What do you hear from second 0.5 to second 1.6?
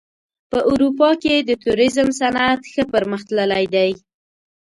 په اروپا کې د